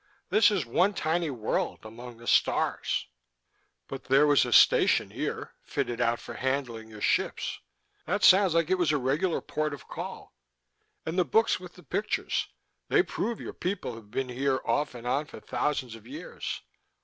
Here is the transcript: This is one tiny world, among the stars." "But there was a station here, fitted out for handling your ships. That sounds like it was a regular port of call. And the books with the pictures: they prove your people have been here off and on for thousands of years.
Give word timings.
This 0.31 0.49
is 0.49 0.65
one 0.65 0.95
tiny 0.95 1.29
world, 1.29 1.81
among 1.83 2.17
the 2.17 2.25
stars." 2.25 3.05
"But 3.87 4.05
there 4.05 4.25
was 4.25 4.45
a 4.47 4.51
station 4.51 5.11
here, 5.11 5.51
fitted 5.61 6.01
out 6.01 6.17
for 6.19 6.33
handling 6.33 6.89
your 6.89 7.01
ships. 7.01 7.59
That 8.07 8.23
sounds 8.23 8.55
like 8.55 8.71
it 8.71 8.79
was 8.79 8.91
a 8.91 8.97
regular 8.97 9.41
port 9.41 9.75
of 9.75 9.87
call. 9.87 10.33
And 11.05 11.19
the 11.19 11.23
books 11.23 11.59
with 11.59 11.75
the 11.75 11.83
pictures: 11.83 12.47
they 12.87 13.03
prove 13.03 13.39
your 13.39 13.53
people 13.53 13.93
have 13.93 14.09
been 14.09 14.29
here 14.29 14.59
off 14.65 14.95
and 14.95 15.05
on 15.05 15.27
for 15.27 15.39
thousands 15.39 15.93
of 15.93 16.07
years. 16.07 16.61